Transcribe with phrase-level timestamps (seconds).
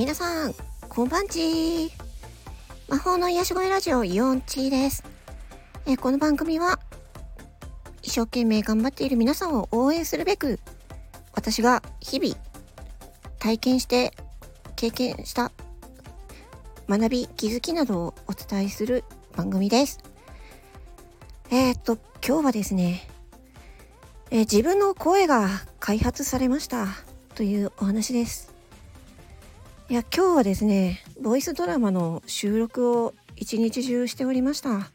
[0.00, 0.54] 皆さん、
[0.88, 1.92] こんばんち
[2.88, 5.04] 魔法の癒し声ラジオ、イオンチーです。
[5.84, 6.80] えこの番組は、
[8.00, 10.58] 一生懸命頑張っている皆さんを応援するべく、
[11.34, 12.34] 私が日々、
[13.38, 14.14] 体験して、
[14.74, 15.52] 経験した
[16.88, 19.04] 学び、気づきなどをお伝えする
[19.36, 19.98] 番組です。
[21.50, 23.06] えー、っと、今日はですね、
[24.30, 26.86] え自分の声が開発されました
[27.34, 28.59] というお話です。
[29.90, 34.88] いや、今日はですね、ボイスドラマの収録を一日中しておりました。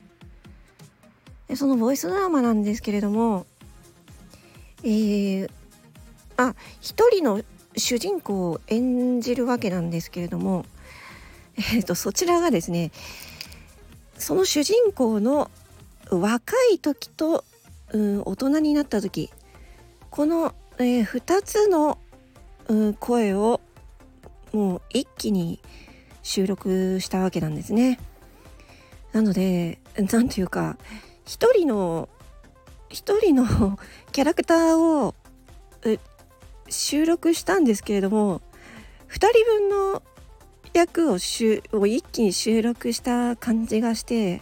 [1.58, 3.46] そのボイスドラマなんですけれども、
[4.84, 5.50] えー、
[6.38, 7.44] あ、一人の
[7.76, 10.66] 主人公を演じるわけなんですけれども、
[11.58, 12.92] えっ、ー、と、そちらがですね、
[14.18, 15.52] その主人公の
[16.10, 17.44] 若い時と、
[17.92, 19.30] うん、大人になった時、
[20.10, 21.98] この、えー、2つの、
[22.70, 23.60] うん、声を
[24.56, 25.60] もう一気に
[26.24, 28.00] 収録したわけなんですね。
[29.12, 30.78] なので何というか
[31.26, 32.08] 一人の
[32.88, 33.46] 一人の
[34.14, 35.14] キャラクターを
[36.70, 38.42] 収録したんですけれども
[39.10, 40.02] 2人分の
[40.74, 44.42] 役をしを一気に収録した感じがして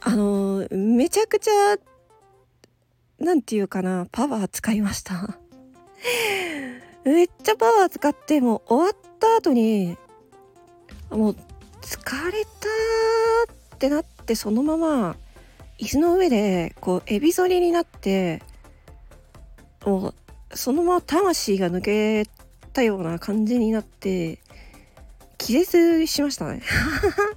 [0.00, 1.76] あのめちゃくちゃ
[3.18, 5.40] 何て言うかなパワー使いました。
[7.06, 9.96] めっちゃパワー使ってもう終わった後に
[11.08, 11.36] もう
[11.80, 12.48] 疲れた
[13.74, 15.16] ってなってそのまま
[15.78, 18.42] 椅子の上でこうエビ反りになって
[19.84, 20.14] もう
[20.52, 22.26] そのまま魂が抜け
[22.72, 24.40] たような感じになって
[25.38, 26.62] 気絶しましたね。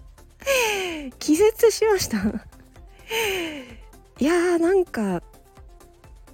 [1.19, 2.17] 気絶しました。
[4.19, 5.21] いやーなんか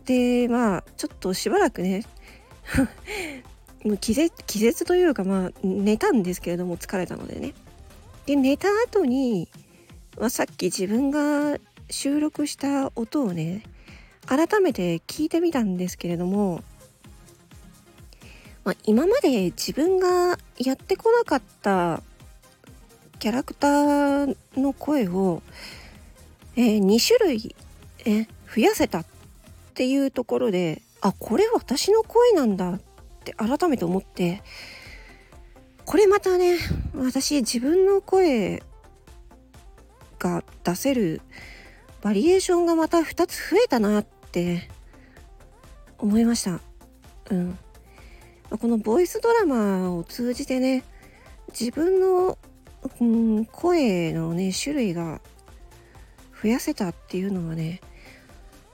[0.05, 2.05] でまあちょっとしばらくね
[3.83, 7.53] もう気絶気絶というかまあ寝たんですけれども疲れたのでね。
[8.25, 9.47] で寝た後に、
[10.19, 11.57] まあ、さっき自分が
[11.89, 13.63] 収録した音をね
[14.25, 16.63] 改めて聞いてみたんですけれども、
[18.63, 22.01] まあ、今まで自分がやってこなかった
[23.19, 25.43] キャラクターの声を、
[26.55, 27.55] えー、2種類、
[28.05, 29.05] え増やせたっ
[29.73, 32.79] ていうところであこれ私の声なんだっ
[33.23, 34.41] て改めて思って
[35.85, 36.57] これまたね
[36.95, 38.63] 私自分の声
[40.17, 41.21] が出せる
[42.01, 44.67] バリエーションがまた2つ増えたなって
[45.99, 46.59] 思いました。
[47.29, 47.57] うん。
[48.49, 50.83] このボイスドラマを通じてね
[51.49, 52.37] 自分の、
[52.99, 55.21] うん、声のね種類が
[56.41, 57.81] 増やせたっていうのはね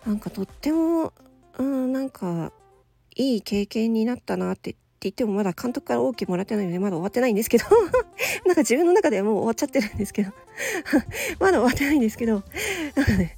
[0.06, 1.12] なんかとっても
[1.58, 2.52] うんなんか
[3.16, 7.66] いい経験になったなってって言ってもまだ監督から OK もらってないのでまだ終わってないんですけど。
[8.46, 10.32] なんか自分の中ではもう終わっちゃってるんですけど。
[11.42, 12.44] まだ終わってないんですけど。
[12.96, 13.38] なんかね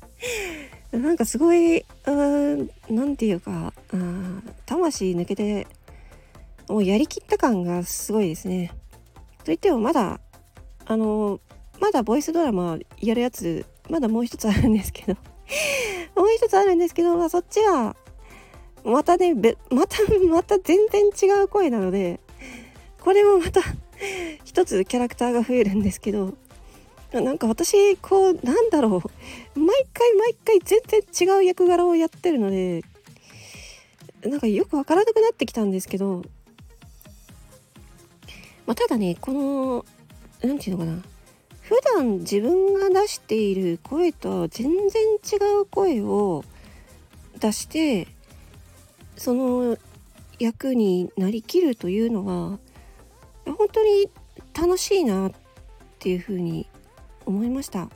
[0.92, 3.74] なんかすごい何て言うか
[4.66, 5.66] 魂抜けて
[6.68, 8.74] もうやりきった感がすごいですね。
[9.38, 10.20] と言ってもまだ
[10.86, 11.40] あの
[11.80, 15.18] まだボイスドラマやるやつまだもう一つあるんですけど。
[16.16, 17.96] もう一つあるんですけど、まあ、そっちは
[18.84, 19.98] またねまた
[20.30, 22.20] また全然違う声なので
[23.00, 23.62] これもまた
[24.44, 26.34] 一つキャラクターが増えるんですけど
[27.12, 29.04] なんか私こうなんだろ
[29.56, 32.84] う毎回毎回全然違う役柄をやってるので
[34.24, 36.24] なんかよくわからなくなってきたんですけど、
[38.66, 39.86] まあ、ただねこの
[40.42, 41.04] 何て言うのかな
[41.62, 46.44] 普段自分が出している声と全然違う声を
[47.40, 48.08] 出して
[49.16, 49.78] その
[50.40, 52.60] 役になりきるというのは
[53.46, 54.10] 本当に
[54.54, 55.32] 楽しいなっ
[56.00, 56.68] ていうふうに
[57.26, 57.90] 思いました。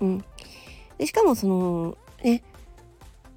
[0.00, 0.24] うん、
[0.98, 2.42] でしかもそのね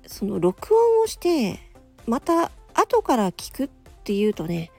[0.08, 1.60] その録音をして
[2.06, 3.70] また後から聞くっ
[4.04, 4.72] ていうとね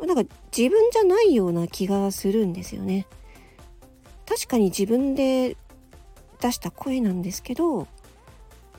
[0.00, 3.06] なんか自分じゃないような気がするんですよね。
[4.26, 5.56] 確かに自分で
[6.40, 7.88] 出した声なんですけど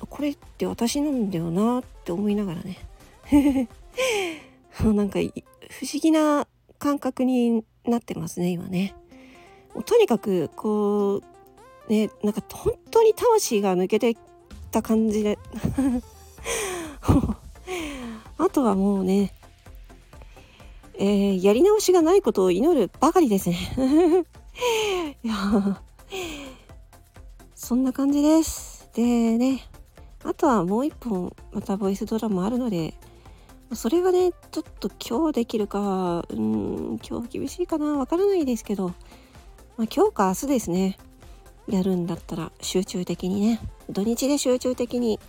[0.08, 2.78] これって私なんだよなって思いながらね
[4.82, 6.48] なんか不思議な
[6.78, 8.96] 感覚になってますね今ね。
[9.86, 11.22] とにかくこ
[11.88, 14.18] うねなんか本当に魂が抜けて
[14.72, 15.38] た感じで
[18.38, 19.34] あとはもうね、
[20.98, 24.26] えー、やり直しがないことを祈るばかりですね。
[25.24, 25.82] いや
[27.54, 28.90] そんな感じです。
[28.94, 29.04] で
[29.38, 29.70] ね
[30.24, 32.94] あとはもう一本またボイスドラマあるので
[33.74, 38.90] それがねちょっと今日できるかうん今日厳しいかなわからないですけど、
[39.78, 40.98] まあ、今日か明日ですね。
[41.68, 43.60] やるんだったら集中的にね。
[43.90, 45.20] 土日で集中的に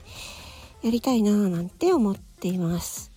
[0.82, 3.12] やりたいなーなんて思っています。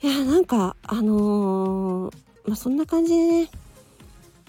[0.00, 2.14] いやなんかあのー、
[2.46, 3.50] まあそんな感じでね。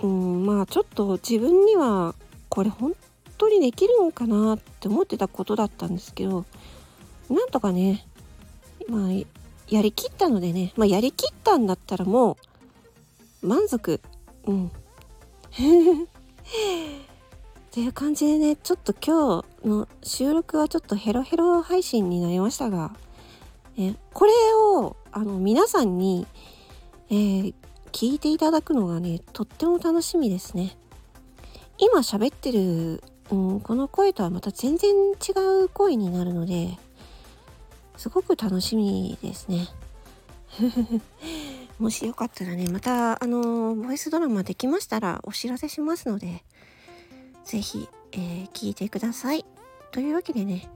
[0.03, 2.13] うんまあちょっと自分には
[2.49, 2.93] これ本
[3.37, 6.45] 当にできるんかなって思ってたことだったんですけど
[7.29, 8.05] なんとかね
[8.87, 9.09] まあ
[9.67, 12.37] やりきったのでねまあやりきったんだったらも
[13.41, 14.01] う満足
[14.45, 14.71] うん っ
[17.71, 22.95] ていう感じでねちょっと今日の収録はちょっとヘロヘロ配信になりましたが、
[23.77, 26.25] えこれをあの皆さんに、
[27.09, 27.53] えー、
[27.91, 30.77] 聞いていただくのがねとっても楽しみですね。
[31.77, 36.77] 今喋ってる、うん、この声とはまた全然違う声になるので
[37.97, 39.67] すごく楽しみですね。
[41.79, 46.43] もしよかったらねまたあのボイスドラマできましたらお知らせしますので
[47.43, 49.45] 是非、えー、聞いてください。
[49.91, 50.69] というわけでね、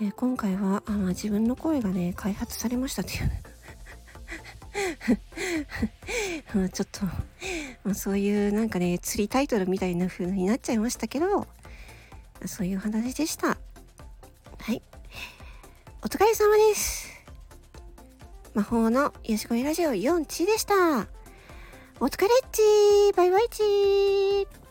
[0.00, 3.12] えー、今回はあ、ま、自分の声がね開発されましたって
[6.58, 7.00] いう ちょっと、
[7.84, 11.46] ま、そういうなんかね釣りタイトルみたいな風になっちゃいましたけど
[12.46, 13.48] そういう話でした。
[13.48, 13.56] は
[14.72, 14.82] い。
[16.02, 17.08] お疲れ様です。
[18.54, 20.74] 魔法のよしこいラジオ4チでした。
[22.00, 24.61] お疲れっちバイバイチー